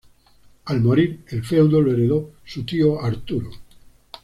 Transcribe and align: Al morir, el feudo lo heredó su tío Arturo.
Al 0.65 0.81
morir, 0.81 1.19
el 1.27 1.43
feudo 1.43 1.79
lo 1.79 1.91
heredó 1.93 2.31
su 2.43 2.65
tío 2.65 2.99
Arturo. 3.03 3.51